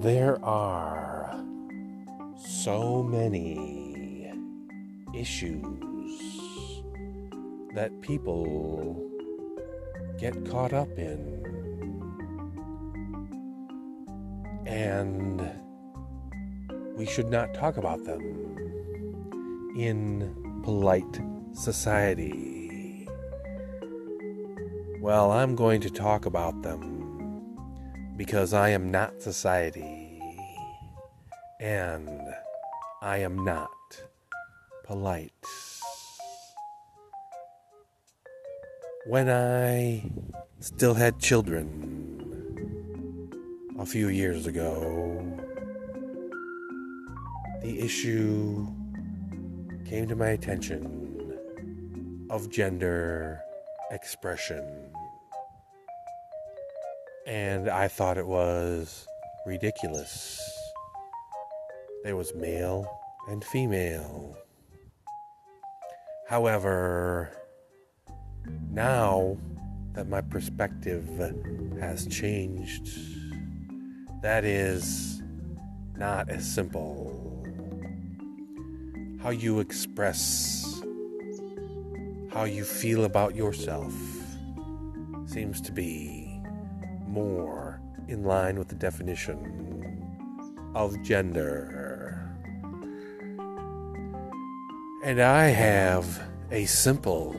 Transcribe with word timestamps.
There 0.00 0.38
are 0.44 1.34
so 2.36 3.02
many 3.02 4.32
issues 5.12 6.82
that 7.74 7.90
people 8.00 9.04
get 10.16 10.48
caught 10.48 10.72
up 10.72 10.96
in. 10.96 11.18
And 14.66 15.50
we 16.96 17.04
should 17.04 17.28
not 17.28 17.52
talk 17.52 17.76
about 17.76 18.04
them 18.04 18.20
in 19.76 20.62
polite 20.62 21.20
society. 21.54 23.08
Well, 25.00 25.32
I'm 25.32 25.56
going 25.56 25.80
to 25.80 25.90
talk 25.90 26.24
about 26.24 26.62
them 26.62 26.97
because 28.18 28.52
I 28.52 28.70
am 28.70 28.90
not 28.90 29.22
society 29.22 30.20
and 31.60 32.34
I 33.00 33.18
am 33.18 33.44
not 33.44 33.70
polite. 34.84 35.30
When 39.06 39.30
I 39.30 40.10
still 40.58 40.94
had 40.94 41.20
children 41.20 41.78
a 43.78 43.86
few 43.86 44.08
years 44.08 44.48
ago, 44.48 45.24
the 47.62 47.78
issue 47.78 48.66
came 49.86 50.08
to 50.08 50.16
my 50.16 50.30
attention 50.30 51.38
of 52.30 52.50
gender 52.50 53.40
expression 53.92 54.90
and 57.28 57.68
I 57.68 57.88
thought 57.88 58.16
it 58.16 58.26
was 58.26 59.06
ridiculous. 59.46 60.40
There 62.02 62.16
was 62.16 62.34
male 62.34 62.90
and 63.28 63.44
female. 63.44 64.34
However, 66.26 67.30
now 68.70 69.36
that 69.92 70.08
my 70.08 70.22
perspective 70.22 71.06
has 71.78 72.06
changed, 72.06 72.88
that 74.22 74.44
is 74.44 75.22
not 75.98 76.30
as 76.30 76.50
simple. 76.50 77.44
How 79.22 79.30
you 79.30 79.60
express 79.60 80.64
how 82.30 82.44
you 82.44 82.64
feel 82.64 83.04
about 83.04 83.34
yourself 83.34 83.92
seems 85.26 85.60
to 85.62 85.72
be 85.72 86.27
more 87.08 87.80
in 88.08 88.24
line 88.24 88.58
with 88.58 88.68
the 88.68 88.74
definition 88.74 90.70
of 90.74 91.00
gender. 91.02 92.24
And 95.04 95.20
I 95.20 95.46
have 95.48 96.22
a 96.50 96.66
simple 96.66 97.36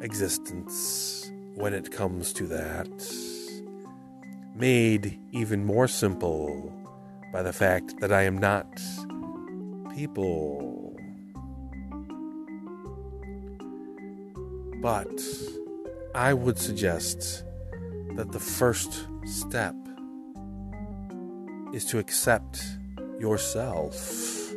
existence 0.00 1.30
when 1.54 1.72
it 1.72 1.90
comes 1.90 2.32
to 2.34 2.46
that, 2.46 2.88
made 4.54 5.18
even 5.32 5.64
more 5.64 5.88
simple 5.88 6.72
by 7.32 7.42
the 7.42 7.52
fact 7.52 7.98
that 8.00 8.12
I 8.12 8.22
am 8.22 8.36
not 8.38 8.66
people. 9.94 10.94
But 14.82 15.08
I 16.14 16.34
would 16.34 16.58
suggest 16.58 17.45
that 18.16 18.32
the 18.32 18.40
first 18.40 19.06
step 19.24 19.74
is 21.72 21.84
to 21.84 21.98
accept 21.98 22.62
yourself 23.18 24.50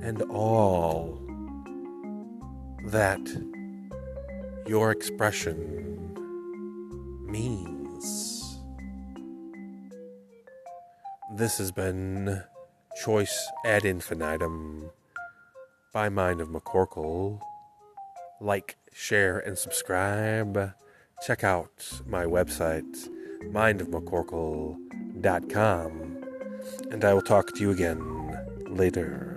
and 0.00 0.22
all 0.30 1.20
that 2.86 3.20
your 4.66 4.90
expression 4.90 6.14
means. 7.26 8.58
This 11.34 11.58
has 11.58 11.70
been 11.70 12.42
Choice 13.02 13.48
ad 13.64 13.84
infinitum 13.84 14.90
by 15.92 16.08
Mind 16.08 16.40
of 16.40 16.48
McCorkle. 16.48 17.40
Like, 18.40 18.76
share, 18.92 19.38
and 19.38 19.56
subscribe 19.56 20.74
check 21.24 21.44
out 21.44 22.02
my 22.06 22.24
website, 22.24 23.08
mindofmccorkle.com, 23.44 26.24
and 26.90 27.04
I 27.04 27.14
will 27.14 27.22
talk 27.22 27.54
to 27.54 27.60
you 27.60 27.70
again 27.70 28.36
later. 28.68 29.28